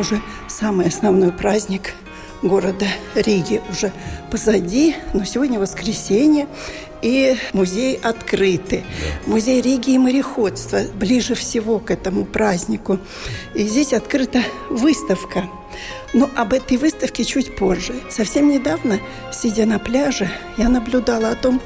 [0.00, 1.94] Уже самый основной праздник
[2.42, 3.92] города Риги уже
[4.30, 6.48] позади, но сегодня воскресенье,
[7.02, 8.82] и музей открыты.
[9.26, 12.98] Музей Риги и мореходства ближе всего к этому празднику.
[13.54, 15.48] И здесь открыта выставка.
[16.12, 17.94] Но об этой выставке чуть позже.
[18.10, 18.98] Совсем недавно,
[19.32, 21.60] сидя на пляже, я наблюдала о том,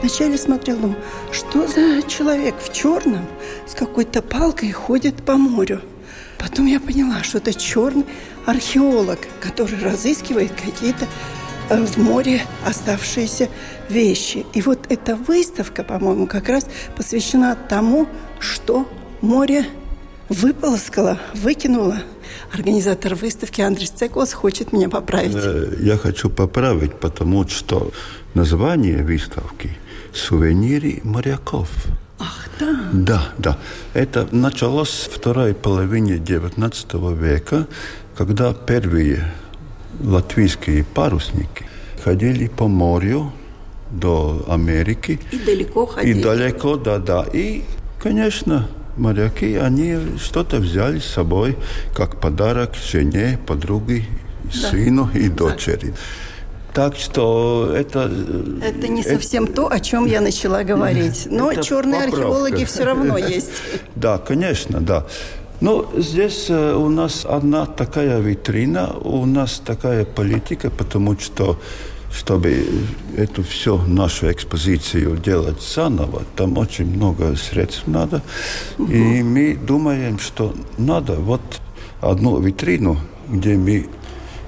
[0.00, 0.98] Вначале смотрела, думаю,
[1.30, 3.26] что за человек в черном
[3.66, 5.82] с какой-то палкой ходит по морю.
[6.40, 8.06] Потом я поняла, что это черный
[8.46, 11.06] археолог, который разыскивает какие-то
[11.68, 13.48] э, в море оставшиеся
[13.90, 14.46] вещи.
[14.54, 18.88] И вот эта выставка, по-моему, как раз посвящена тому, что
[19.20, 19.66] море
[20.30, 21.98] выполоскало, выкинуло.
[22.52, 25.34] Организатор выставки Андрей Цеклос хочет меня поправить.
[25.36, 27.92] Э, я хочу поправить, потому что
[28.32, 29.76] название выставки
[30.14, 31.68] «Сувениры моряков».
[32.60, 32.76] Да?
[32.92, 33.58] Да, да.
[33.94, 37.66] Это началось в второй половине XIX века,
[38.16, 39.32] когда первые
[40.00, 41.64] латвийские парусники
[42.04, 43.32] ходили по морю
[43.90, 45.18] до Америки.
[45.32, 46.18] И далеко ходили.
[46.18, 47.24] И далеко, да, да.
[47.32, 47.62] И,
[47.98, 51.56] конечно, моряки, они что-то взяли с собой
[51.94, 54.04] как подарок жене, подруге,
[54.44, 54.68] да.
[54.70, 55.88] сыну и дочери.
[55.88, 55.96] Да.
[56.74, 58.10] Так что это...
[58.62, 61.26] Это не совсем это, то, о чем я начала говорить.
[61.30, 62.16] Но черные поправка.
[62.16, 63.50] археологи все равно есть.
[63.96, 65.06] Да, конечно, да.
[65.60, 71.58] Но здесь э, у нас одна такая витрина, у нас такая политика, потому что
[72.12, 72.66] чтобы
[73.16, 78.22] эту всю нашу экспозицию делать заново, там очень много средств надо.
[78.78, 78.90] Угу.
[78.90, 81.40] И мы думаем, что надо вот
[82.00, 83.86] одну витрину, где мы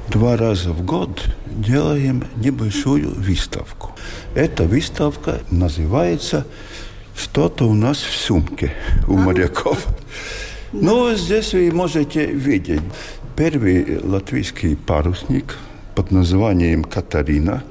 [0.08, 3.92] два раза в год делаем небольшую выставку.
[4.34, 6.46] Эта выставка называется
[7.16, 8.72] «Что-то у нас в сумке
[9.06, 9.86] у моряков».
[10.72, 12.80] Ну, здесь вы можете видеть
[13.36, 15.56] первый латвийский парусник
[15.94, 17.62] под названием «Катарина»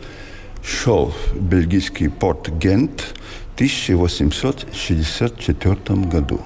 [0.64, 3.14] шел в бельгийский порт Гент
[3.52, 6.42] в 1864 году.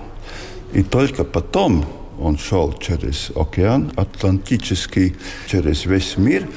[0.73, 1.85] И только потом
[2.20, 5.16] он шел через океан Атлантический,
[5.48, 6.48] через весь мир.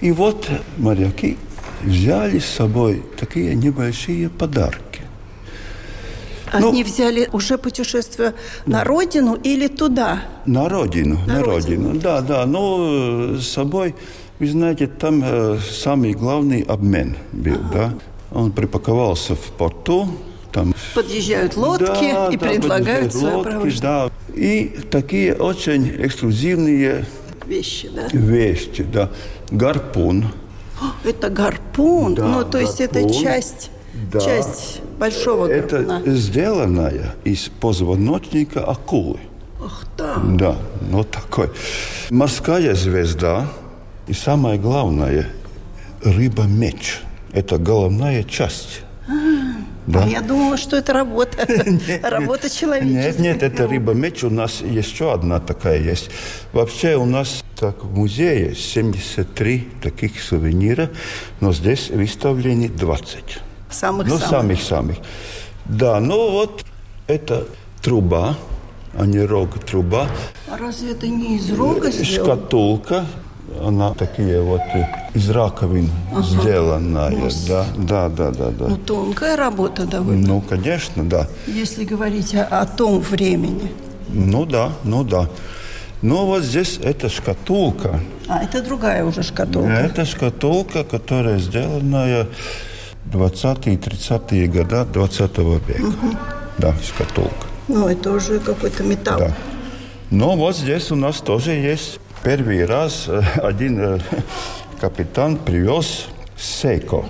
[0.00, 1.36] И вот моряки
[1.82, 5.02] взяли с собой такие небольшие подарки.
[6.52, 8.34] Они ну, взяли уже путешествие
[8.66, 10.22] на родину или туда?
[10.46, 11.88] На родину, на, на родину.
[11.88, 12.00] родину.
[12.00, 12.46] Да, да.
[12.46, 13.94] Но э, с собой,
[14.38, 17.72] вы знаете, там э, самый главный обмен был, ага.
[17.72, 17.94] да.
[18.38, 20.08] Он припаковался в порту,
[20.52, 20.74] там...
[20.94, 24.10] Подъезжают лодки да, и да, предлагают свое лодки, да.
[24.36, 27.06] И такие очень эксклюзивные
[27.46, 28.06] вещи, да?
[28.12, 29.10] Вещи, да.
[29.50, 30.26] Гарпун.
[31.04, 32.14] Это гарпун?
[32.14, 32.60] Да, ну, то гарпун.
[32.60, 33.70] есть это часть,
[34.12, 34.20] да.
[34.20, 36.00] часть большого гарпуна?
[36.00, 39.18] Это сделанная из позвоночника акулы.
[39.64, 40.16] Ах, да.
[40.16, 40.56] Да,
[40.90, 41.48] ну такой.
[42.10, 43.48] Морская звезда.
[44.06, 45.28] И самое главное,
[46.02, 47.00] рыба-меч.
[47.32, 48.82] Это головная часть.
[49.86, 50.02] Да.
[50.02, 51.46] А я думала, что это работа.
[52.02, 53.12] работа человеческая.
[53.12, 54.24] Нет, нет, это рыба-меч.
[54.24, 56.10] У нас еще одна такая есть.
[56.52, 60.90] Вообще у нас так в музее 73 таких сувенира,
[61.40, 63.38] но здесь выставлены 20.
[63.70, 64.08] Самых-самых?
[64.08, 64.96] Ну, самых-самых.
[65.64, 66.64] Да, ну вот
[67.06, 67.46] это
[67.80, 68.36] труба,
[68.98, 70.08] а не рог, труба.
[70.50, 72.36] А разве это не из рога сделано?
[72.36, 73.06] Шкатулка
[73.62, 74.60] она такие вот
[75.14, 76.22] из раковин ага.
[76.22, 77.30] сделанная.
[77.48, 78.68] Да, да, да, да, да.
[78.68, 80.26] Ну, тонкая работа довольно.
[80.26, 81.28] Ну, конечно, да.
[81.46, 83.72] Если говорить о, о том времени.
[84.08, 85.28] Ну да, ну да.
[86.02, 88.00] Но вот здесь эта шкатулка.
[88.28, 89.70] А, это другая уже шкатулка.
[89.70, 92.28] Это шкатулка, которая сделанная
[93.12, 95.82] 20-е 30-е годы 20 века.
[95.82, 96.16] Угу.
[96.58, 97.46] Да, шкатулка.
[97.68, 99.18] Ну, это уже какой-то металл.
[99.18, 99.34] Да.
[100.10, 103.98] Но вот здесь у нас тоже есть Первый раз э, один э,
[104.80, 107.04] капитан привез Сейко.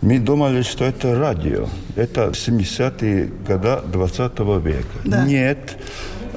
[0.00, 1.66] Мы думали, что это радио.
[1.96, 4.86] Это 70-е годы 20 века.
[5.04, 5.24] Да.
[5.24, 5.76] Нет,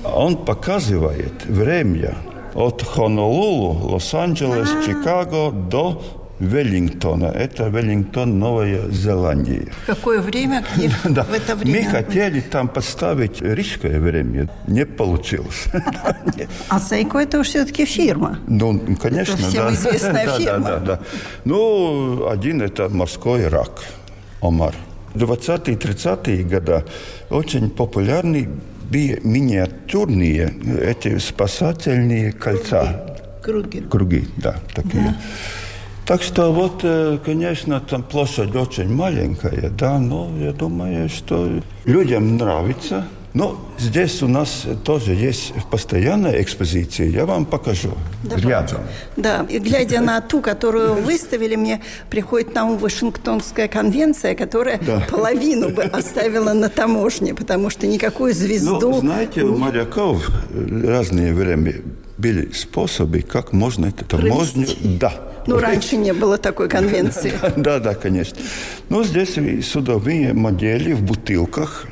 [0.03, 2.15] он показывает время
[2.53, 4.83] от Хонолулу, Лос-Анджелес, А-а-а.
[4.85, 6.01] Чикаго до
[6.39, 7.25] Веллингтона.
[7.25, 9.67] Это Веллингтон, Новая Зеландия.
[9.85, 10.63] Какое время?
[11.05, 11.23] Да.
[11.23, 11.89] в это Мы время?
[11.89, 14.49] хотели там поставить рижское время.
[14.67, 15.65] Не получилось.
[16.69, 18.39] А Сейко это уж все-таки фирма.
[18.47, 19.73] Ну, конечно, Это всем да.
[19.73, 20.67] известная Да, фирма.
[20.67, 20.99] Да, да, да.
[21.45, 23.81] Ну, один это морской рак,
[24.41, 24.73] омар.
[25.15, 26.83] 20-е, 30-е годы
[27.29, 28.49] очень популярны
[28.91, 33.17] были миниатюрные эти спасательные кольца.
[33.41, 33.81] Круги.
[33.81, 35.15] Круги, да, такие.
[36.05, 41.49] Так что вот, э, конечно, там площадь очень маленькая, да, но я думаю, что
[41.85, 43.07] людям нравится.
[43.33, 47.07] Но здесь у нас тоже есть постоянная экспозиция.
[47.07, 47.91] Я вам покажу
[48.23, 48.47] Давайте.
[48.47, 48.81] рядом.
[49.17, 55.03] Да, и глядя на ту, которую выставили, мне приходит на ум Вашингтонская конвенция, которая Да.
[55.09, 58.79] половину бы оставила на таможне, потому что никакую звезду...
[58.79, 60.29] Ну, знаете, у моряков
[60.83, 61.73] разные время
[62.17, 64.67] были способы, как можно эту таможню...
[64.99, 65.13] Да.
[65.47, 67.33] Ну, раньше не было такой конвенции.
[67.57, 68.37] Да, да, конечно.
[68.89, 69.35] Ну, здесь
[69.65, 71.85] судовые модели в бутылках,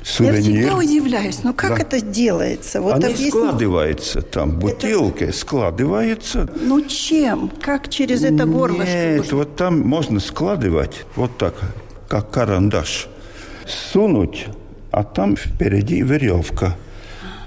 [0.00, 0.42] Я сувенир.
[0.60, 1.82] всегда удивляюсь, ну как Да.
[1.82, 2.80] это делается?
[2.80, 6.48] Вот Они объясни- складываются там, бутылки складываются.
[6.60, 7.50] Ну чем?
[7.60, 8.84] Как через это горлышко?
[9.16, 11.54] Нет, вот там можно складывать вот так,
[12.08, 13.08] как карандаш.
[13.92, 14.46] Сунуть,
[14.92, 16.76] а там впереди веревка.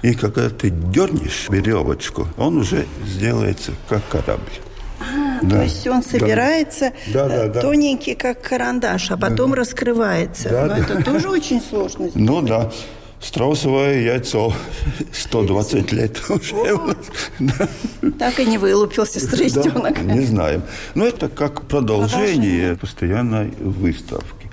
[0.02, 4.42] И когда ты дернешь веревочку, он уже сделается как корабль.
[5.42, 6.08] Да, То есть он да.
[6.08, 7.60] собирается Да, да, э, да.
[7.60, 10.48] тоненький, как карандаш, а потом раскрывается.
[10.50, 10.78] Да, Но да.
[10.78, 12.08] это тоже очень сложно.
[12.08, 12.14] сделать.
[12.16, 12.70] Ну да,
[13.20, 14.52] страусовое яйцо
[15.12, 16.54] 120 лет уже.
[17.38, 17.68] Да.
[18.18, 19.94] Так и не вылупился страстенок.
[20.06, 20.62] Да, не знаем.
[20.94, 24.50] Но это как продолжение постоянной выставки.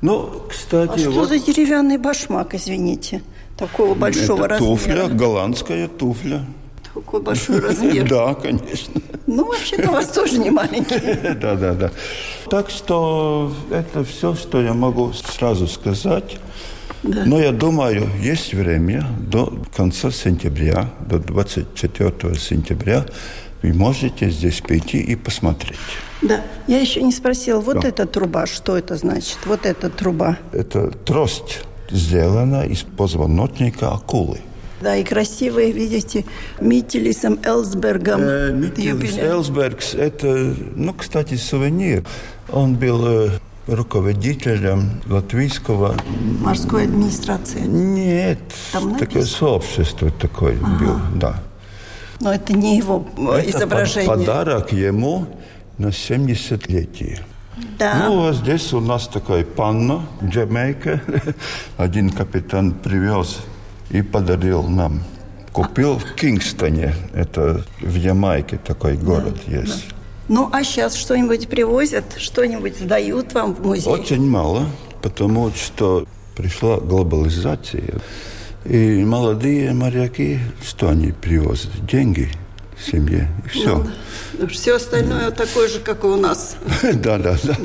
[0.00, 3.22] Ну, кстати, А что вот за деревянный башмак, извините?
[3.56, 4.70] Такого большого это размера.
[4.76, 6.44] туфля, голландская туфля.
[6.92, 8.08] Такой большой размер.
[8.08, 9.00] Да, конечно.
[9.26, 11.34] Ну, вообще-то у вас тоже не маленький.
[11.40, 11.90] Да, да, да.
[12.50, 16.38] Так что это все, что я могу сразу сказать.
[17.02, 23.04] Но я думаю, есть время до конца сентября, до 24 сентября,
[23.62, 25.78] вы можете здесь прийти и посмотреть.
[26.22, 26.42] Да.
[26.66, 27.88] Я еще не спросила, вот Да.
[27.88, 29.38] эта труба, что это значит?
[29.46, 30.38] Вот эта труба.
[30.52, 31.60] Это трость
[31.90, 34.40] сделана из позвоночника акулы.
[34.80, 36.24] Да, и красивые, видите,
[36.60, 38.20] Митилисом Элсбергом.
[38.60, 39.28] Митилис юбилей.
[39.28, 42.04] Элсбергс, это, ну, кстати, сувенир.
[42.52, 43.30] Он был э,
[43.66, 45.94] руководителем латвийского...
[46.40, 47.60] Морской администрации.
[47.60, 48.38] Нет,
[48.72, 51.42] Там такое сообщество такое был, да.
[52.20, 54.08] Но это не его э, Это изображение.
[54.10, 55.26] под- подарок ему
[55.78, 57.20] на 70-летие.
[57.78, 58.06] Да.
[58.08, 61.00] Ну, а здесь у нас такая панна, Джамайка.
[61.76, 63.38] Один капитан привез
[63.90, 65.02] и подарил нам.
[65.52, 69.86] Купил в Кингстоне, это в Ямайке такой город есть.
[70.26, 73.92] Ну, а сейчас что-нибудь привозят, что-нибудь сдают вам в музей?
[73.92, 74.66] Очень мало,
[75.00, 78.00] потому что пришла глобализация.
[78.64, 81.70] И молодые моряки, что они привозят?
[81.86, 82.30] Деньги
[82.80, 83.86] семье, и все.
[84.50, 86.56] Все остальное такое же, как и у нас.
[86.94, 87.56] Да, да, да.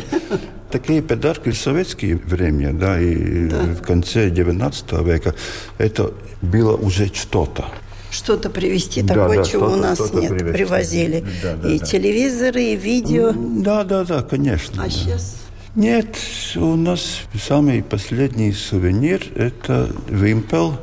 [0.71, 5.33] Такие подарки в советское время, да, и в конце 19 века,
[5.77, 7.65] это было уже что-то.
[8.11, 10.29] Что-то привезти Да, такое, да, чего у нас нет.
[10.29, 10.53] привезти.
[10.53, 11.25] Привозили.
[11.43, 11.85] Да, да, и да.
[11.85, 13.33] телевизоры, и видео.
[13.35, 14.81] Да, да, да, конечно.
[14.81, 14.89] А да.
[14.91, 15.35] сейчас?
[15.75, 16.17] Нет,
[16.55, 20.79] у нас самый последний сувенир– это вимпел,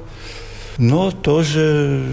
[0.78, 2.04] но тоже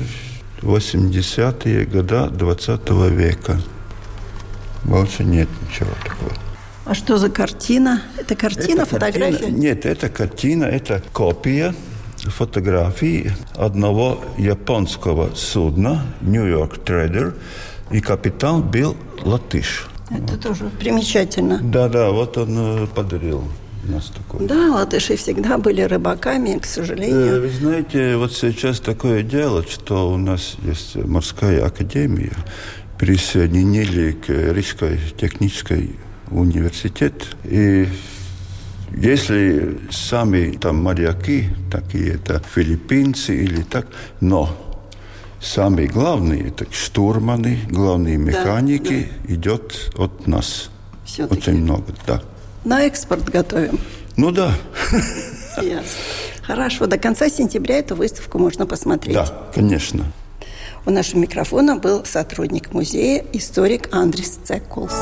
[0.64, 3.60] 80-е годы 20 века.
[4.84, 6.32] Больше нет ничего такого.
[6.86, 8.02] А что за картина?
[8.18, 9.38] Это картина, Это фотография?
[9.38, 11.74] картина- Нет, это картина, это копия
[12.18, 17.36] фотографии одного японского судна «Нью-Йорк Трейдер»,
[17.92, 19.88] и капитан был латыш.
[20.10, 21.60] Это тоже примечательно.
[21.62, 22.88] Да-да, вот он э,
[23.84, 24.48] подарил нас такой.
[24.48, 27.42] Да, латыши всегда были рыбаками, к Э, сожалению.
[27.42, 32.34] Вы знаете, вот сейчас такое дело, что у нас есть морская академия,
[32.98, 35.96] присоединили к Рижской технической
[36.32, 37.36] университет.
[37.44, 37.88] И
[38.96, 43.88] если сами там моряки, такие это филиппинцы или так,
[44.22, 44.50] но
[45.42, 50.70] самые главные, это штурманы, главные механики, идет от нас.
[51.06, 51.42] Всё-таки.
[51.52, 52.22] Очень много, да.
[52.66, 53.80] На экспорт готовим.
[54.16, 54.54] Ну да,
[55.62, 55.84] Ясно.
[56.44, 59.16] Хорошо, до конца сентября эту выставку можно посмотреть.
[59.16, 60.06] да, конечно.
[60.86, 64.94] У нашего микрофона был сотрудник музея, историк Андрис Цекулс.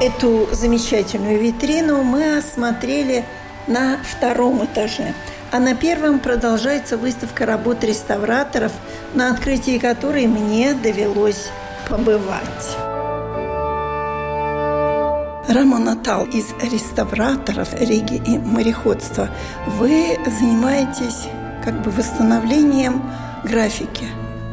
[0.00, 3.24] Эту замечательную витрину мы осмотрели
[3.66, 5.12] на втором этаже.
[5.50, 8.72] А на первом продолжается выставка работ реставраторов,
[9.14, 11.48] на открытии которой мне довелось
[11.88, 12.87] побывать.
[15.48, 19.30] Рамон Натал из реставраторов Риги и мореходства.
[19.78, 21.26] Вы занимаетесь
[21.64, 23.02] как бы восстановлением
[23.44, 24.04] графики.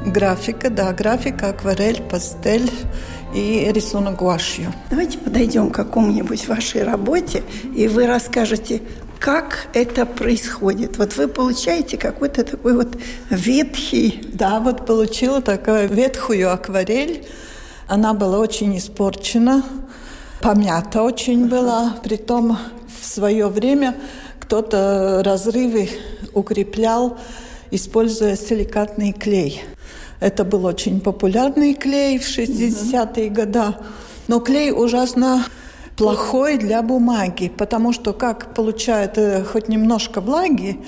[0.06, 2.72] Графика, да, графика, акварель, пастель
[3.34, 4.72] и рисунок гуашью.
[4.90, 7.44] Давайте подойдем к какому-нибудь вашей работе,
[7.76, 8.82] и вы расскажете,
[9.20, 10.98] как это происходит?
[10.98, 12.98] Вот вы получаете какой-то такой вот
[13.30, 14.22] ветхий...
[14.32, 17.28] Да, вот получила такую ветхую акварель.
[17.88, 19.64] Она была очень испорчена,
[20.42, 21.96] помята очень была.
[22.04, 22.58] Притом
[23.02, 23.96] в свое время
[24.40, 25.90] кто-то разрывы
[26.34, 27.18] укреплял,
[27.72, 29.64] используя силикатный клей.
[30.20, 33.76] Это был очень популярный клей в 60-е годы.
[34.28, 35.46] Но клей ужасно
[35.98, 40.80] плохой для бумаги, потому что как получает э, хоть немножко влаги,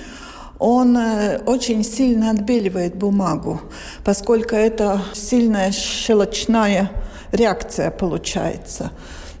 [0.58, 3.60] он э, очень сильно отбеливает бумагу,
[4.04, 6.90] поскольку это сильная щелочная
[7.32, 8.90] реакция получается.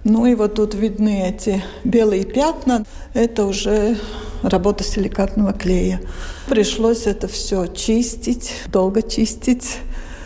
[0.08, 2.86] Ну и вот тут видны эти белые пятна.
[3.12, 3.98] Это уже
[4.42, 6.00] работа силикатного клея.
[6.48, 9.76] Пришлось это все чистить, долго чистить,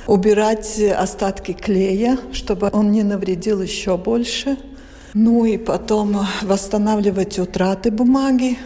[0.07, 4.57] убирать остатки клея, чтобы он не навредил еще больше.
[5.15, 8.59] Ну и потом восстанавливать утраты бумаги.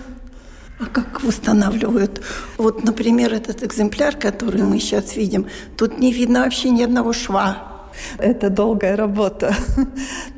[0.79, 2.21] А как восстанавливают?
[2.59, 5.47] Вот, например, этот экземпляр, который мы сейчас видим,
[5.79, 7.76] тут не видно вообще ни одного шва.
[8.19, 9.55] Это долгая работа.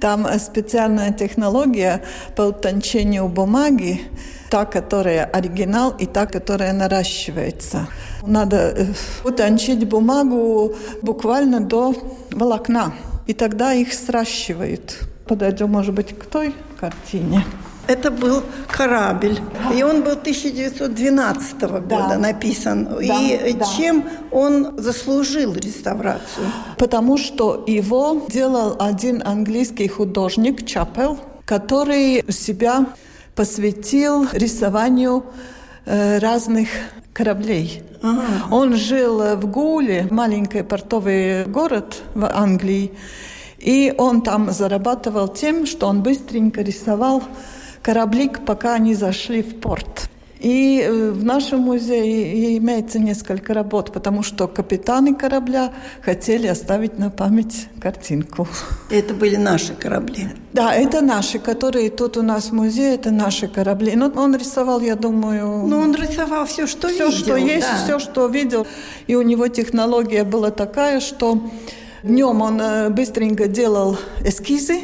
[0.00, 2.02] Там специальная технология
[2.36, 4.02] по утончению бумаги,
[4.50, 7.86] та, которая оригинал, и та, которая наращивается.
[8.26, 8.86] Надо э,
[9.24, 11.94] утончить бумагу буквально до
[12.30, 12.94] волокна,
[13.26, 17.44] и тогда их сращивают подойдем, может быть, к той картине.
[17.88, 19.38] Это был корабль,
[19.74, 22.18] и он был 1912 года да.
[22.18, 22.84] написан.
[22.84, 23.64] Да, и да.
[23.64, 26.46] чем он заслужил реставрацию?
[26.76, 32.88] Потому что его делал один английский художник Чапел, который себя
[33.34, 35.24] посвятил рисованию
[35.86, 36.68] э, разных
[37.14, 37.82] кораблей.
[38.02, 38.22] Ага.
[38.50, 42.92] Он жил в Гуле, маленький портовый город в Англии,
[43.58, 47.22] и он там зарабатывал тем, что он быстренько рисовал
[47.88, 50.10] корабли, пока они зашли в порт.
[50.40, 57.08] И э, в нашем музее имеется несколько работ, потому что капитаны корабля хотели оставить на
[57.10, 58.46] память картинку.
[58.90, 60.28] Это были наши корабли?
[60.52, 63.96] Да, это наши, которые тут у нас в музее, это наши корабли.
[63.96, 65.66] Но он рисовал, я думаю...
[65.66, 67.10] Ну, он рисовал все, что все, видел.
[67.10, 67.84] Все, что есть, да.
[67.84, 68.66] все, что видел.
[69.06, 71.40] И у него технология была такая, что
[72.02, 74.82] Днем он э, быстренько делал эскизы,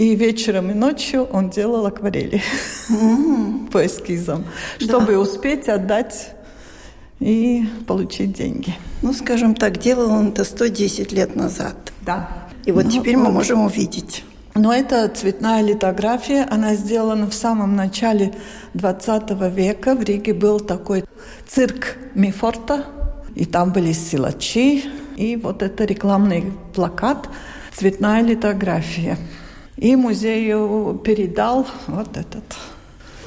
[0.00, 2.42] и вечером и ночью он делал акварели
[2.88, 3.70] mm.
[3.70, 4.46] по эскизам,
[4.78, 5.18] чтобы да.
[5.18, 6.30] успеть отдать
[7.18, 8.74] и получить деньги.
[9.02, 11.92] Ну, скажем так, делал он это 110 лет назад.
[12.00, 12.48] Да.
[12.64, 14.24] И вот ну, теперь мы можем увидеть.
[14.54, 18.32] Но это цветная литография, она сделана в самом начале
[18.72, 19.94] 20 века.
[19.94, 21.04] В Риге был такой
[21.46, 22.86] цирк Мифорта,
[23.34, 24.82] и там были силачи,
[25.18, 27.28] и вот это рекламный плакат,
[27.74, 29.18] цветная литография.
[29.80, 32.44] И музею передал вот этот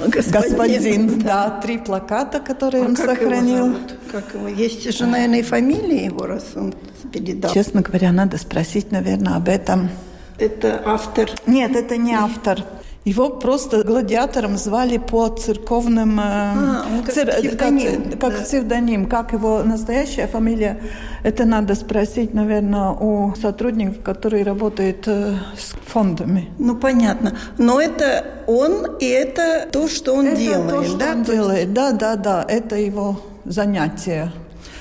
[0.08, 3.68] господин, господин да, три плаката, которые а он как сохранил.
[3.68, 3.78] Его
[4.12, 4.48] Как его?
[4.48, 6.76] Есть же, наверное, и фамилия его, раз он
[7.12, 7.52] передал.
[7.52, 9.90] Честно говоря, надо спросить, наверное, об этом.
[10.38, 11.32] Это автор?
[11.48, 12.64] Нет, это не автор.
[13.06, 16.20] Его просто гладиатором звали по церковным...
[16.20, 17.32] Э, а, он как цер...
[17.36, 18.04] псевдоним.
[18.04, 18.44] Как, как да.
[18.44, 19.06] псевдоним.
[19.08, 20.80] Как его настоящая фамилия,
[21.24, 26.50] это надо спросить, наверное, у сотрудников, которые работают э, с фондами.
[26.60, 27.38] Ну, понятно.
[27.58, 31.12] Но это он, и это то, что он это делает, то, что да?
[31.12, 32.46] он делает, да, да, да.
[32.48, 34.32] Это его занятие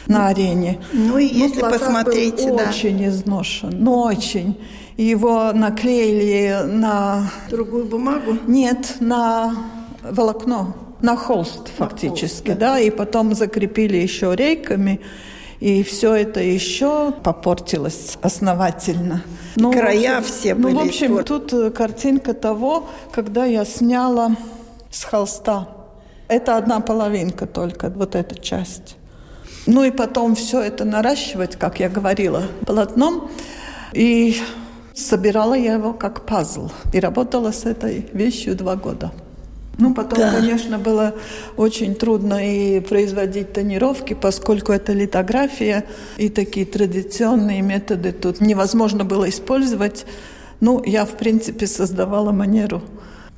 [0.07, 0.79] на арене.
[0.93, 2.69] Ну, и если ну, посмотреть, да.
[2.69, 4.61] очень изношен, ну, очень
[4.97, 7.31] его наклеили на...
[7.51, 8.39] Другую бумагу?
[8.47, 9.55] Нет, на
[10.03, 12.75] волокно, на холст фактически, на холст, да.
[12.75, 15.01] да, и потом закрепили еще рейками,
[15.61, 19.23] и все это еще попортилось основательно.
[19.57, 20.75] Ну, Края общем, все были.
[20.75, 21.27] Ну, в общем, испорт...
[21.27, 24.37] тут э, картинка того, когда я сняла
[24.91, 25.69] с холста.
[26.29, 28.97] Это одна половинка только, вот эта часть.
[29.67, 33.31] Ну и потом все это наращивать, как я говорила, полотном.
[33.93, 34.41] И
[34.95, 39.13] Собирала я его как пазл и работала с этой вещью два года.
[39.79, 40.33] Ну, потом, да.
[40.33, 41.15] конечно, было
[41.57, 45.85] очень трудно и производить тонировки, поскольку это литография,
[46.19, 50.05] и такие традиционные методы тут невозможно было использовать.
[50.61, 52.83] Ну, я, в принципе, создавала манеру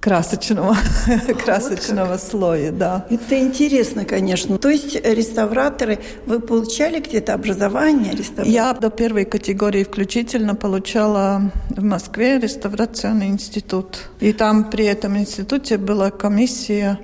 [0.04, 0.76] красочного,
[1.44, 3.06] красочного слоя, да.
[3.08, 4.58] Это интересно, конечно.
[4.58, 8.48] То есть реставраторы, вы получали где-то образование реставратора?
[8.48, 14.10] Я до первой категории включительно получала в Москве реставрационный институт.
[14.20, 16.98] И там при этом институте была комиссия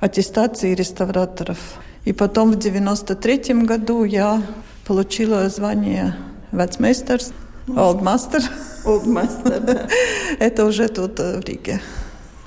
[0.00, 1.58] аттестации реставраторов.
[2.04, 4.42] И потом в 93 году я
[4.88, 6.16] получила звание
[6.50, 7.32] вацмейстерс,
[7.76, 8.42] олдмастер.
[8.84, 9.88] Олдмастер, да.
[10.40, 11.80] Это уже тут э, в Риге.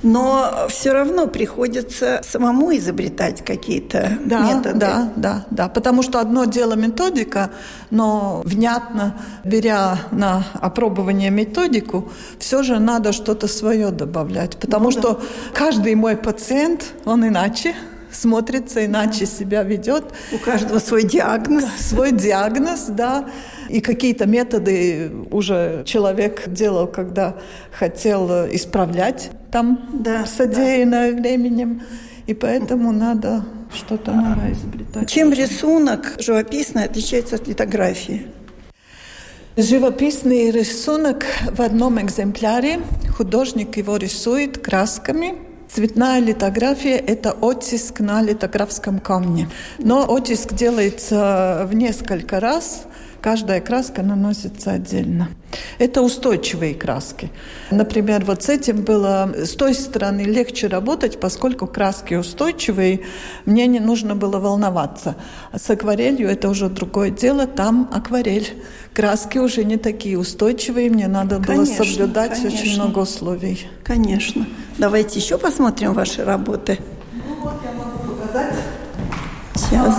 [0.03, 4.79] Но все равно приходится самому изобретать какие-то да, методы.
[4.79, 5.69] Да, да, да.
[5.69, 7.51] Потому что одно дело методика,
[7.89, 14.57] но внятно, беря на опробование методику, все же надо что-то свое добавлять.
[14.57, 15.19] Потому ну, что да.
[15.53, 17.73] каждый мой пациент, он иначе
[18.11, 20.05] смотрится, иначе себя ведет.
[20.31, 21.65] У каждого свой диагноз.
[21.79, 23.25] Свой диагноз, да.
[23.73, 27.37] И какие-то методы уже человек делал, когда
[27.71, 31.19] хотел исправлять там да, содеянное да.
[31.19, 31.81] временем.
[32.27, 35.09] И поэтому надо что-то новое изобретать.
[35.09, 38.27] Чем рисунок живописный отличается от литографии?
[39.57, 42.79] Живописный рисунок в одном экземпляре.
[43.17, 45.33] Художник его рисует красками–
[45.73, 49.49] Цветная литография– это оттиск на литографском камне.
[49.79, 52.83] Но оттиск делается в несколько раз,
[53.23, 55.29] каждая краска наносится отдельно.
[55.79, 57.31] Это устойчивые краски.
[57.71, 62.99] Например, вот с этим было с той стороны легче работать, поскольку краски устойчивые,
[63.45, 65.15] мне не нужно было волноваться.
[65.53, 68.61] А с акварелью это уже другое дело, там акварель.
[68.93, 72.59] Краски уже не такие устойчивые, мне надо конечно, было соблюдать конечно.
[72.59, 73.67] очень много условий.
[73.83, 74.45] Конечно.
[74.77, 76.77] Давайте еще посмотрим ваши работы.
[77.13, 78.55] Ну вот я могу показать.
[79.55, 79.97] Сейчас.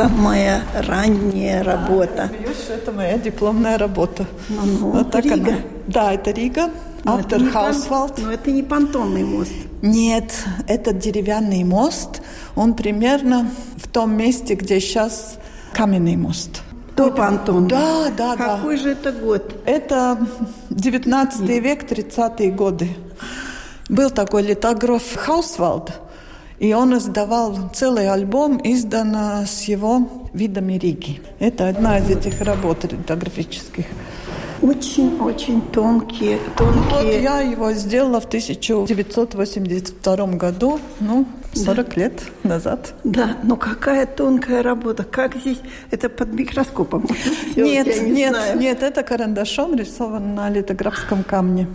[0.00, 2.30] Самая ранняя работа.
[2.30, 4.24] Смеюсь, это моя дипломная работа.
[4.48, 5.50] Ну, ну, вот так Рига.
[5.50, 5.56] Она.
[5.88, 6.70] Да, это Рига.
[7.04, 8.16] Но Автор Хаусвалд.
[8.16, 9.52] Но это не понтонный мост.
[9.82, 10.32] Нет,
[10.66, 12.22] это деревянный мост.
[12.56, 15.38] Он примерно в том месте, где сейчас
[15.74, 16.62] каменный мост.
[16.96, 17.68] До понтон.
[17.68, 18.56] Да, да, Какой да.
[18.56, 19.54] Какой же это год?
[19.66, 20.18] Это
[20.70, 22.88] 19 век, 30-е годы.
[23.90, 25.92] Был такой литограф Хаусвалд,
[26.60, 31.20] и он издавал целый альбом, издан с его видами Риги.
[31.40, 33.86] Это одна из этих работ литографических.
[34.62, 36.84] Очень-очень тонкие, тонкие.
[36.90, 42.00] Вот я его сделала в 1982 году, ну, 40 да.
[42.00, 42.92] лет назад.
[43.04, 45.04] Да, но какая тонкая работа.
[45.04, 47.06] Как здесь это под микроскопом?
[47.56, 48.58] Нет, не нет, знаю.
[48.58, 51.66] нет, это карандашом рисован на литографском камне.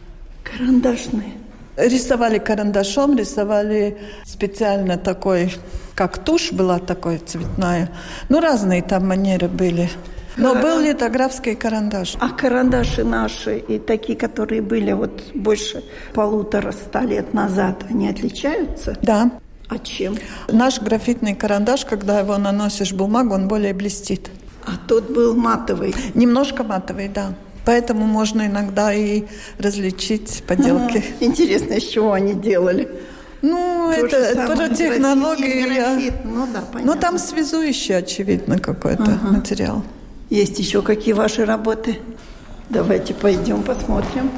[0.43, 1.33] Карандашные.
[1.77, 5.53] Рисовали карандашом, рисовали специально такой,
[5.93, 7.89] как тушь была такой цветная.
[8.29, 9.89] Ну, разные там манеры были.
[10.37, 12.15] Но был литографский карандаш.
[12.19, 15.83] А карандаши наши и такие, которые были вот больше
[16.13, 18.97] полутора ста лет назад, они отличаются?
[19.01, 19.31] Да.
[19.67, 20.15] А чем?
[20.47, 24.29] Наш графитный карандаш, когда его наносишь в бумагу, он более блестит.
[24.65, 25.95] А тот был матовый?
[26.13, 27.33] Немножко матовый, да.
[27.65, 29.25] Поэтому можно иногда и
[29.57, 30.97] различить поделки.
[30.97, 31.07] Ага.
[31.19, 32.87] Интересно, из чего они делали?
[33.41, 35.65] Ну, То это про технологии.
[35.65, 36.13] Графит.
[36.23, 36.93] Ну, да, понятно.
[36.93, 39.27] Но там связующий, очевидно, какой-то ага.
[39.37, 39.83] материал.
[40.29, 41.99] Есть еще какие ваши работы?
[42.69, 44.31] Давайте пойдем посмотрим.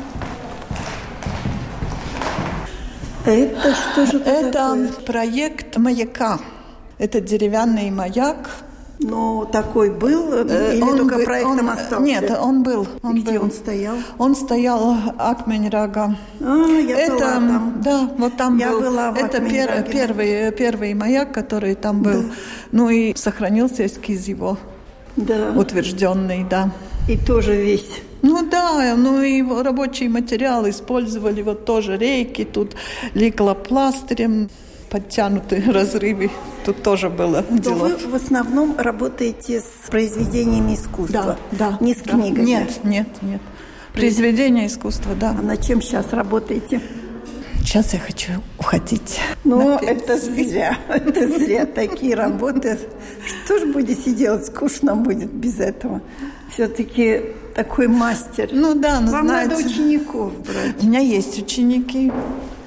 [3.26, 4.88] Это что же это такое?
[5.06, 6.40] проект маяка.
[6.98, 8.50] Это деревянный маяк.
[9.00, 12.04] Но такой был э, или он только проектом он, остался?
[12.04, 12.88] Нет, он был.
[13.04, 13.46] Он где был.
[13.46, 13.96] он стоял?
[14.18, 16.18] Он стоял Акмень-Рага.
[16.42, 17.82] А, я это, была там.
[17.84, 18.82] Да, вот там я был.
[18.82, 22.24] Была в это пер, первый, первый маяк, который там был.
[22.24, 22.30] Да.
[22.72, 24.58] Ну и сохранился эскиз его.
[25.16, 25.54] Да.
[25.56, 26.72] Утвержденный, да.
[27.08, 32.76] И тоже весь ну да, ну и рабочий материал использовали, вот тоже рейки, тут
[33.14, 34.50] ликлопластырем
[34.90, 36.30] подтянутые разрывы.
[36.66, 37.88] Тут тоже было Но дело.
[37.88, 41.38] вы в основном работаете с произведениями искусства?
[41.52, 41.78] Да, да.
[41.80, 42.14] Не с да.
[42.14, 42.46] книгами?
[42.46, 43.42] Нет, нет, нет.
[43.94, 45.36] Произведения искусства, да.
[45.38, 46.82] А над чем сейчас работаете?
[47.68, 49.20] Сейчас я хочу уходить.
[49.44, 50.78] Ну, это зря.
[50.88, 51.66] Это зря.
[51.66, 52.80] Такие работы.
[53.44, 54.46] Что же будете делать?
[54.46, 56.02] Скучно будет без этого.
[56.54, 57.24] Все-таки
[57.56, 58.50] такой мастер.
[58.54, 60.82] Ну да, но Вам знаете, надо учеников брать.
[60.82, 62.10] У меня есть ученики.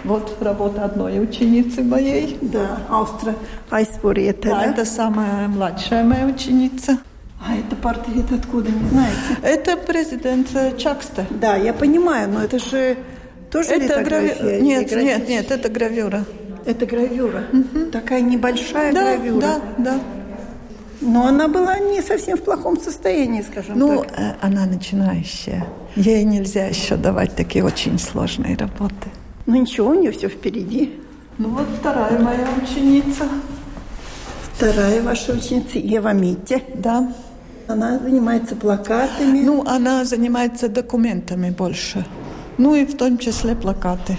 [0.04, 2.38] Вот работа одной ученицы моей.
[2.40, 3.34] Да, Аустра
[3.70, 4.64] Айспори это, да?
[4.64, 6.98] это самая младшая моя ученица.
[7.46, 9.18] А это портрет откуда, не знаете?
[9.42, 11.26] Это президент Чакста.
[11.30, 12.96] Да, я понимаю, но это же
[13.50, 14.60] тоже это гравюра.
[14.60, 16.24] Нет, нет, нет, это гравюра.
[16.66, 17.44] Это гравюра.
[17.52, 17.90] Угу.
[17.90, 19.40] Такая небольшая да, гравюра.
[19.40, 20.00] Да, да.
[21.00, 24.18] Но она была не совсем в плохом состоянии, скажем ну, так.
[24.18, 25.66] Ну, она начинающая.
[25.96, 29.08] Ей нельзя еще давать такие очень сложные работы.
[29.50, 31.00] Ну ничего, у нее все впереди.
[31.38, 33.24] Ну вот вторая моя ученица.
[34.54, 36.62] Вторая ваша ученица Ева Митте.
[36.74, 37.12] Да.
[37.66, 39.40] Она занимается плакатами.
[39.40, 42.06] Ну, она занимается документами больше.
[42.58, 44.16] Ну и в том числе плакаты.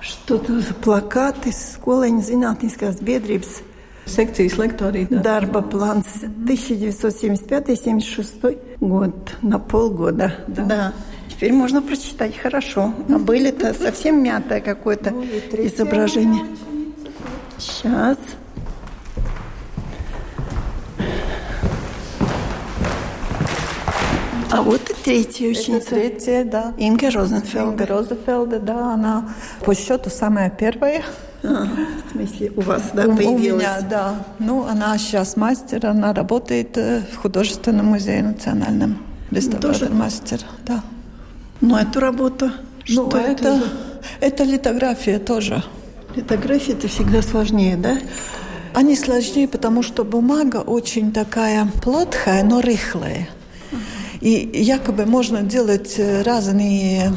[0.00, 3.60] Что это за плакаты Skoliņu zinātniskās biedrības
[4.06, 5.20] Секцijas лектории, да.
[5.20, 6.04] Дарба план
[6.46, 10.34] 1975-76 год, на полгода.
[10.48, 10.64] Да.
[10.64, 10.92] да.
[11.42, 12.94] Теперь можно прочитать хорошо.
[13.08, 15.24] А были-то совсем мятое какое-то ну,
[15.58, 16.44] изображение.
[17.58, 18.16] Сейчас.
[24.52, 25.74] А вот и третья ученица.
[25.74, 26.74] Это третья, да.
[26.78, 27.70] Инга Розенфелд.
[27.72, 31.02] Инга Розенфелда, да, она по счету самая первая.
[31.42, 31.66] А,
[32.06, 33.52] в смысле, у вас, да, у, появилась?
[33.54, 34.14] У меня, да.
[34.38, 39.04] Ну, она сейчас мастер, она работает э, в художественном музее национальном.
[39.32, 40.84] Реставратор, мастер, да.
[41.62, 42.50] Но эту работу,
[42.88, 43.48] ну, что это?
[43.48, 43.62] Это,
[44.20, 45.62] это литография тоже.
[46.14, 47.98] Литография это всегда сложнее, да?
[48.74, 53.28] Они сложнее, потому что бумага очень такая плотная, но рыхлая.
[54.20, 57.12] И якобы можно делать э, разные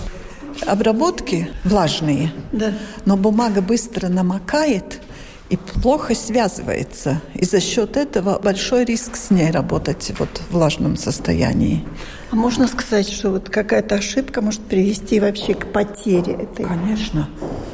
[0.66, 2.74] обработки влажные, да.
[3.06, 5.02] но бумага быстро намокает
[5.50, 7.22] и плохо связывается.
[7.36, 11.86] И за счет этого большой риск с ней работать вот в влажном состоянии.
[12.32, 16.66] А можно сказать, что вот какая-то ошибка может привести вообще к потере этой?
[16.66, 17.30] Конечно.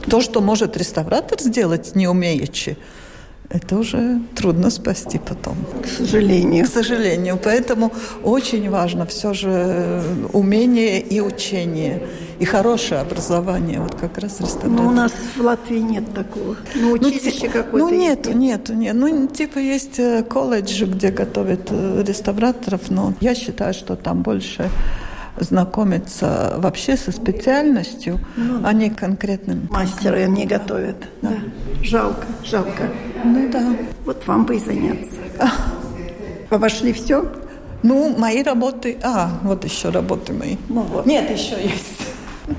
[0.09, 2.77] То, что может реставратор сделать, не умеючи,
[3.53, 5.55] это уже трудно спасти потом.
[5.83, 6.65] К сожалению.
[6.65, 7.39] К сожалению.
[7.43, 7.91] Поэтому
[8.23, 12.01] очень важно все же умение и учение.
[12.39, 14.69] И хорошее образование, вот как раз реставратор.
[14.69, 16.55] Но у нас в Латвии нет такого.
[16.75, 18.95] Ну, училище ну, какое-то Ну, нет, нет, нет.
[18.95, 24.69] Ну, типа есть э, колледж, где готовят э, реставраторов, но я считаю, что там больше
[25.43, 29.67] знакомиться вообще со специальностью, ну, а не конкретным.
[29.69, 30.97] Мастеры не готовят.
[31.21, 31.29] Да.
[31.29, 31.35] да.
[31.83, 32.89] Жалко, жалко.
[33.23, 33.75] Ну да.
[34.05, 35.17] Вот вам бы и заняться.
[36.49, 37.31] Вы вошли все?
[37.83, 38.97] Ну, мои работы...
[39.03, 40.57] А, вот еще работы мои.
[40.69, 41.05] Ну, вот.
[41.05, 42.55] Нет, еще есть.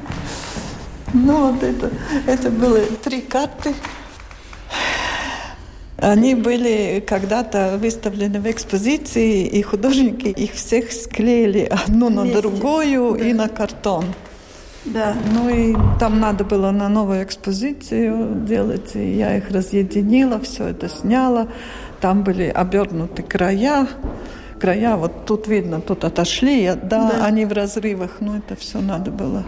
[1.15, 1.91] Ну, вот это,
[2.27, 3.75] это было три карты.
[6.03, 12.41] Они были когда-то выставлены в экспозиции, и художники их всех склеили одну на Вместе.
[12.41, 13.25] другую да.
[13.25, 14.07] и на картон.
[14.85, 15.15] Да.
[15.33, 20.89] Ну и там надо было на новую экспозицию делать, и я их разъединила, все это
[20.89, 21.47] сняла.
[22.01, 23.87] Там были обернуты края,
[24.61, 27.25] края вот тут видно, тут отошли, да, да.
[27.25, 29.45] они в разрывах, ну это все надо было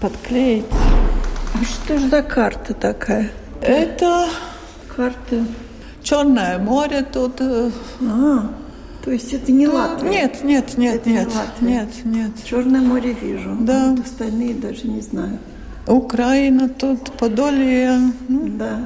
[0.00, 0.66] подклеить.
[1.54, 3.30] А что же за карта такая?
[3.62, 4.28] Это
[4.94, 5.46] карта
[6.04, 7.40] Черное море тут.
[7.40, 7.70] Э,
[8.02, 8.50] а,
[9.02, 10.10] то есть это не Латвия?
[10.10, 11.28] Нет, нет, нет, это нет,
[11.60, 12.30] не нет, нет.
[12.44, 13.56] Черное море вижу.
[13.60, 13.86] Да.
[13.86, 15.38] А вот остальные даже не знаю.
[15.86, 17.98] Украина тут, Подолье.
[18.28, 18.48] Ну.
[18.58, 18.84] Да.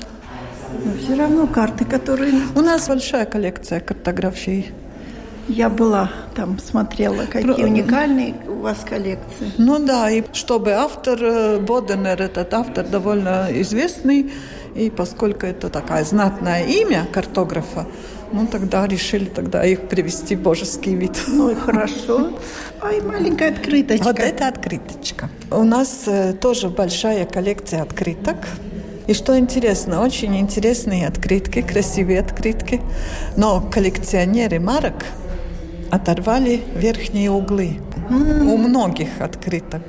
[0.85, 2.35] Но все равно карты, которые...
[2.55, 4.71] У нас большая коллекция картографий.
[5.49, 7.65] Я была там, смотрела, какие Про...
[7.65, 9.51] уникальные у вас коллекции.
[9.57, 14.31] Ну да, и чтобы автор, э, Боденер, этот автор довольно известный,
[14.79, 17.87] и поскольку это такое знатное имя картографа,
[18.33, 21.19] ну, тогда решили тогда их привести в божеский вид.
[21.27, 22.31] Ну и хорошо.
[22.93, 24.05] И маленькая открыточка.
[24.05, 25.31] Вот это открыточка.
[25.51, 28.37] У нас э, тоже большая коллекция открыток.
[29.07, 32.81] И что интересно, очень интересные открытки, красивые открытки.
[33.37, 35.05] Но коллекционеры марок
[35.91, 37.79] оторвали верхние углы
[38.11, 38.43] mm.
[38.43, 39.83] у многих открыток.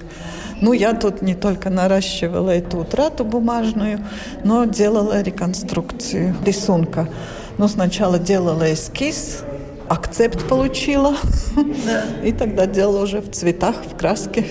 [0.61, 3.99] Ну, я тут не только наращивала эту утрату бумажную,
[4.43, 7.07] но делала реконструкцию рисунка.
[7.57, 9.43] Но сначала делала эскиз,
[9.89, 11.15] акцепт получила,
[11.85, 12.03] да.
[12.23, 14.45] и тогда делала уже в цветах, в краске.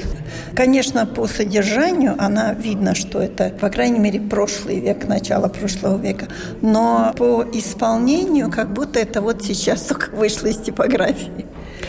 [0.54, 6.26] Конечно, по содержанию она видно, что это, по крайней мере, прошлый век, начало прошлого века.
[6.60, 11.46] Но по исполнению, как будто это вот сейчас только вышло из типографии.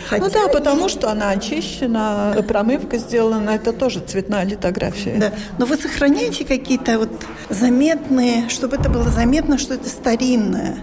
[0.10, 5.20] Хотя ну да, потому что она очищена, промывка сделана, это тоже цветная литография.
[5.20, 7.12] Да, но вы сохраняете какие-то вот
[7.50, 10.80] заметные, чтобы это было заметно, что это старинное?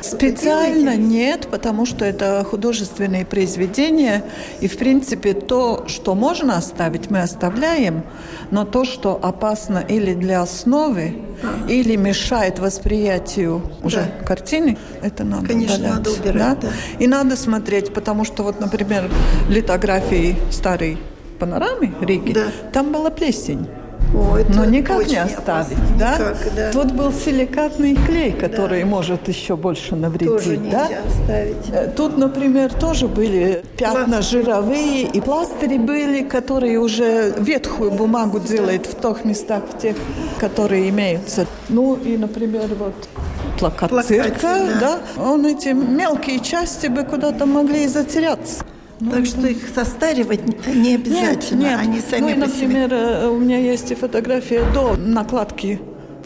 [0.00, 4.24] Специально нет, потому что это художественные произведения,
[4.60, 8.02] и в принципе то, что можно оставить, мы оставляем,
[8.50, 11.68] но то, что опасно или для основы, а.
[11.70, 14.26] или мешает восприятию уже да.
[14.26, 15.94] картины, это надо Конечно, удалять.
[15.96, 16.60] надо убирать.
[16.60, 16.68] Да?
[16.68, 16.68] Да.
[16.98, 19.10] И надо смотреть, потому что вот, например,
[19.48, 20.98] литографии старой
[21.38, 22.46] панорамы Риги, да.
[22.72, 23.66] там была плесень.
[24.12, 26.14] Ой, Но никак не оставить, да?
[26.14, 26.72] Никак, да?
[26.72, 28.86] Тут был силикатный клей, который да.
[28.86, 30.88] может еще больше навредить, тоже да?
[31.06, 31.68] оставить.
[31.72, 34.22] Э, тут, например, тоже были пятна Пластырь.
[34.42, 39.96] жировые, и пластыри были, которые уже ветхую бумагу делают в тех местах, в тех,
[40.40, 41.46] которые имеются.
[41.68, 42.94] Ну и, например, вот
[43.60, 44.98] плакат Плакате, цирка, да.
[45.16, 48.64] да, он эти мелкие части бы куда-то могли и затеряться.
[49.00, 51.80] Ну, так что их состаривать не обязательно, нет, нет.
[51.80, 53.28] они сами ну, и, например, себе.
[53.28, 55.80] у меня есть и фотография до накладки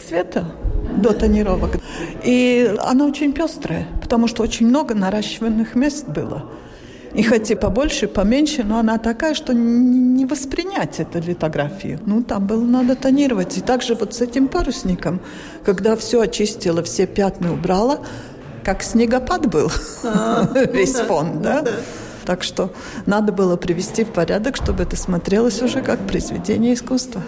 [0.05, 0.51] цвета,
[0.97, 1.77] до тонировок.
[2.23, 6.49] И она очень пестрая, потому что очень много наращиванных мест было.
[7.13, 11.99] И хоть и побольше, поменьше, но она такая, что не воспринять эту литографию.
[12.05, 13.57] Ну, там было надо тонировать.
[13.57, 15.21] И также вот с этим парусником,
[15.63, 17.99] когда все очистила, все пятна убрала,
[18.65, 19.71] как снегопад был
[20.03, 21.63] а, весь ну фон, да?
[22.25, 22.71] Так что
[23.05, 27.21] надо было привести в порядок, чтобы это смотрелось уже как произведение искусства.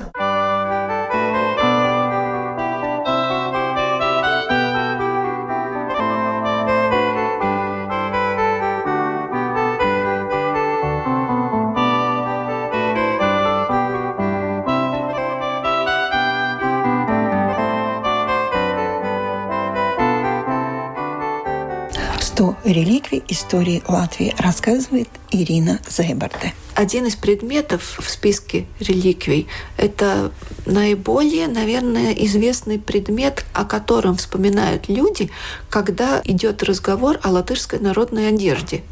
[23.08, 26.54] Реликвий истории Латвии рассказывает Ирина Зайбарде.
[26.76, 30.32] Один из предметов в списке реликвий– это
[30.66, 35.30] наиболее, наверное, известный предмет, о котором вспоминают люди,
[35.70, 38.84] когда идет разговор о латышской народной одежде.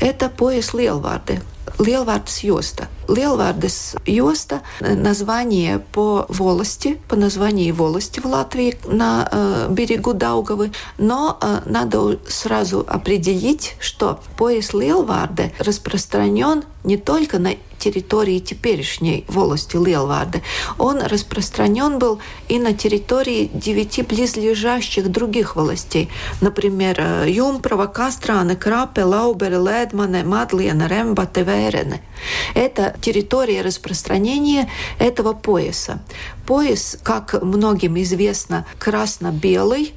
[0.00, 1.40] Это пояс Лелварды,
[1.78, 2.88] Lielvārdas josta.
[3.08, 10.72] Lielvārdas josta– название по волости, по названию волости в Латвии на э, берегу Даугавы.
[10.98, 19.76] Но э, надо сразу определить, что пояс Lielvārde распространен не только на территории теперешней волости
[19.76, 20.42] Лелварды.
[20.78, 26.08] Он распространен был и на территории девяти близлежащих других властей,
[26.40, 32.00] например, э, Юмпрова, Кастраны, Крапе, Лаубере, Ледмане, Мадлена, Ремба, Теверене.
[32.54, 36.00] Это территория распространения этого пояса.
[36.46, 39.94] Пояс, как многим известно, красно-белый,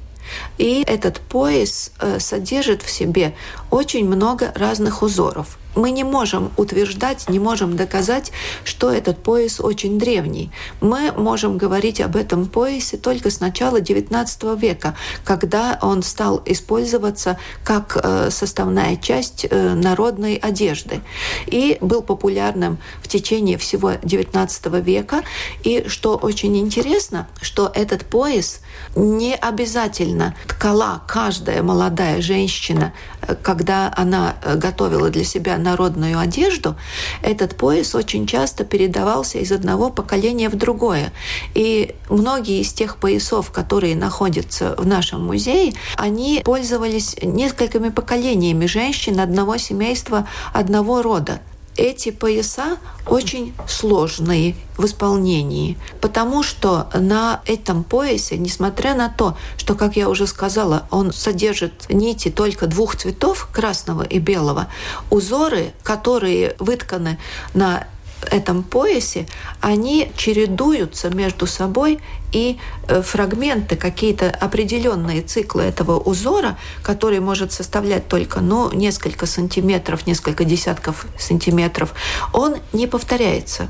[0.58, 3.34] и этот пояс э, содержит в себе
[3.76, 8.32] очень много разных узоров мы не можем утверждать, не можем доказать,
[8.64, 10.50] что этот пояс очень древний.
[10.80, 17.38] Мы можем говорить об этом поясе только с начала XIX века, когда он стал использоваться
[17.62, 21.02] как э, составная часть э, народной одежды
[21.46, 25.22] и был популярным в течение всего XIX века.
[25.62, 28.60] И что очень интересно, что этот пояс
[28.94, 33.34] не обязательно ткала каждая молодая женщина, э,
[33.66, 36.76] когда она готовила для себя народную одежду,
[37.20, 41.12] этот пояс очень часто передавался из одного поколения в другое.
[41.54, 49.18] И многие из тех поясов, которые находятся в нашем музее, они пользовались несколькими поколениями женщин
[49.18, 51.40] одного семейства, одного рода
[51.76, 59.74] эти пояса очень сложные в исполнении, потому что на этом поясе, несмотря на то, что,
[59.74, 64.68] как я уже сказала, он содержит нити только двух цветов, красного и белого,
[65.10, 67.18] узоры, которые вытканы
[67.54, 67.86] на
[68.30, 69.26] этом поясе,
[69.60, 72.00] они чередуются между собой,
[72.36, 80.06] и э, фрагменты, какие-то определенные циклы этого узора, который может составлять только ну, несколько сантиметров,
[80.06, 81.94] несколько десятков сантиметров,
[82.34, 83.68] он не повторяется.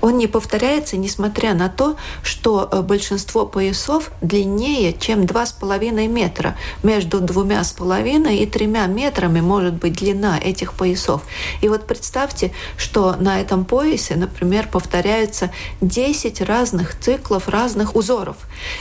[0.00, 6.56] Он не повторяется, несмотря на то, что э, большинство поясов длиннее, чем 2,5 метра.
[6.82, 11.22] Между двумя с половиной и тремя метрами может быть длина этих поясов.
[11.60, 15.50] И вот представьте, что на этом поясе, например, повторяются
[15.80, 18.03] 10 разных циклов разных узоров.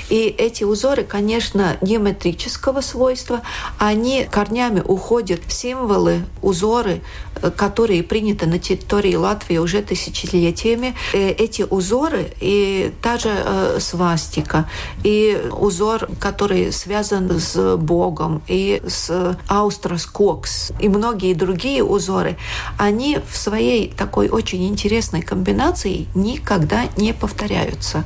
[0.09, 3.41] И эти узоры, конечно, геометрического свойства,
[3.79, 7.01] они корнями уходят в символы, узоры,
[7.41, 10.95] э, которые приняты на территории Латвии уже тысячелетиями.
[11.13, 14.69] Э, эти узоры и та же э, свастика,
[15.03, 22.37] и узор, который связан с Богом, и с Аустрос Кокс, и многие другие узоры,
[22.77, 28.03] они в своей такой очень интересной комбинации никогда не повторяются.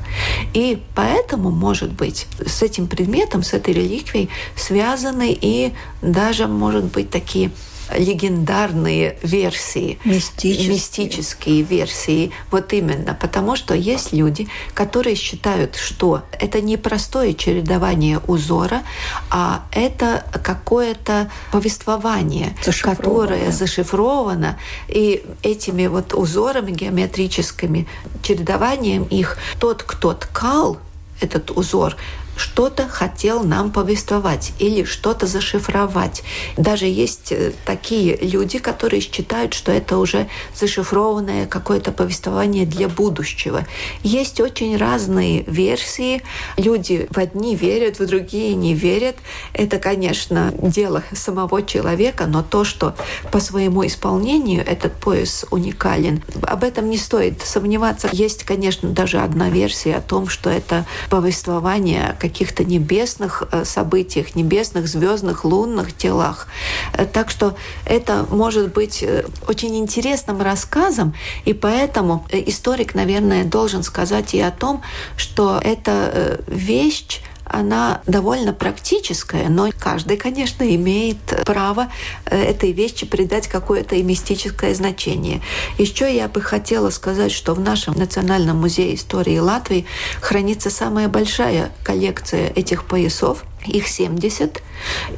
[0.54, 7.08] И поэтому, может быть, с этим предметом, с этой реликвией связаны и даже, может быть,
[7.08, 7.52] такие
[7.96, 10.00] легендарные версии.
[10.04, 10.68] Мистические.
[10.68, 12.32] Мистические версии.
[12.50, 13.14] Вот именно.
[13.14, 18.82] Потому что есть люди, которые считают, что это не простое чередование узора,
[19.30, 24.58] а это какое-то повествование, которое зашифровано.
[24.88, 27.86] И этими вот узорами геометрическими,
[28.22, 30.78] чередованием их, тот, кто ткал
[31.20, 31.96] этот узор,
[32.38, 36.22] что-то хотел нам повествовать или что-то зашифровать.
[36.56, 43.66] Даже есть э, такие люди, которые считают, что это уже зашифрованное какое-то повествование для будущего.
[44.02, 46.22] Есть очень разные версии.
[46.56, 49.16] Люди в одни верят, в другие не верят.
[49.52, 52.94] Это, конечно, дело самого человека, но то, что
[53.32, 58.08] по своему исполнению этот пояс уникален, об этом не стоит сомневаться.
[58.12, 64.86] Есть, конечно, даже одна версия о том, что это повествование каких-то небесных э, событиях, небесных,
[64.86, 66.46] звездных, лунных телах.
[66.92, 71.14] Э, так что это может быть э, очень интересным рассказом,
[71.44, 74.82] и поэтому историк, наверное, должен сказать и о том,
[75.16, 81.90] что эта вещь она довольно практическая, но каждый, конечно, имеет право
[82.26, 85.40] э, этой вещи придать какое-то и мистическое значение.
[85.78, 89.86] Еще я бы хотела сказать, что в нашем Национальном музее истории Латвии
[90.20, 94.62] хранится самая большая коллекция этих поясов– их 70.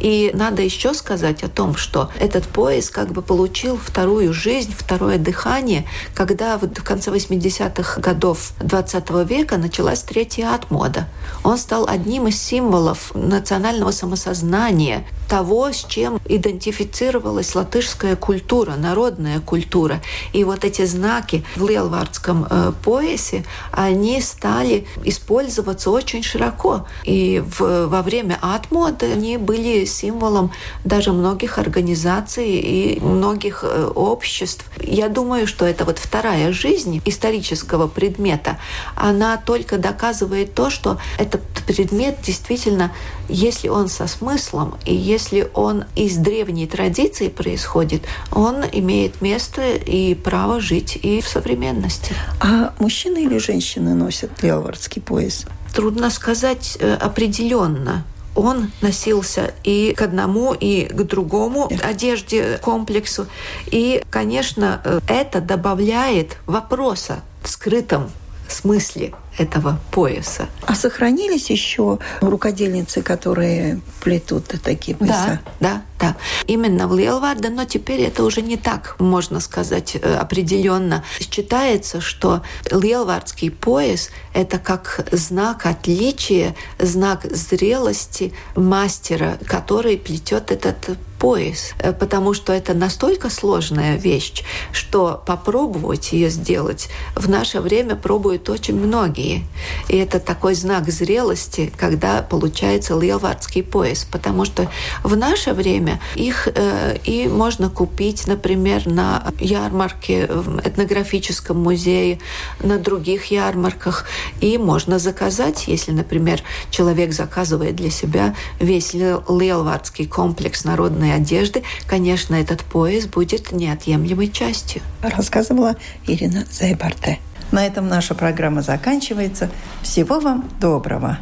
[0.01, 5.19] И надо еще сказать о том, что этот пояс как бы получил вторую жизнь, второе
[5.19, 11.09] дыхание, когда в конце 80-х годов 20 века началась третья отмода.
[11.45, 20.03] Он стал одним из символов национального самосознания, того, с чем идентифицировалась латышская культура, народная культура.
[20.33, 26.85] И вот эти знаки в лелвардском э, поясе, они стали использоваться очень широко.
[27.05, 30.51] И в, во время атмоды они были символом
[30.85, 34.65] даже многих организаций и многих э, обществ.
[34.83, 38.59] Я думаю, что это вот вторая жизнь исторического предмета,
[38.97, 42.91] она только доказывает то, что этот предмет действительно,
[43.29, 48.03] если он со смыслом и если если он из древней традиции происходит,
[48.33, 52.15] он имеет место и право жить и в современности.
[52.41, 55.45] А мужчины или женщины носят леовардский пояс?
[55.75, 58.05] Трудно сказать э, определенно
[58.35, 63.27] он носился и к одному, и к другому одежде, комплексу.
[63.67, 68.11] И, конечно, э, это добавляет вопроса в скрытом
[68.49, 70.49] смысле этого пояса.
[70.67, 75.41] А сохранились еще рукодельницы, которые плетут такие пояса?
[75.61, 76.17] Да, да, да.
[76.47, 81.05] Именно в Лелварде, но теперь это уже не так, можно сказать, э, определенно.
[81.19, 91.75] Считается, что лелвардский пояс– это как знак отличия, знак зрелости мастера, который плетет этот пояс,
[91.79, 98.49] э, потому что это настолько сложная вещь, что попробовать ее сделать в наше время пробуют
[98.49, 99.45] очень многие.
[99.89, 104.69] И это такой знак зрелости, когда получается лелвардский пояс, потому что
[105.05, 112.19] в наше время их э, и можно купить, например, на ярмарке в этнографическом музее,
[112.61, 114.07] на других ярмарках,
[114.41, 121.63] и можно заказать, если, например, человек заказывает для себя весь лелвардский комплекс народной черной одежды,
[121.87, 124.83] конечно, этот пояс будет неотъемлемой частью.
[125.03, 127.19] Рассказывала Ирина Зайбарте.
[127.53, 129.51] На этом наша программа заканчивается.
[129.83, 131.19] Всего вам доброго.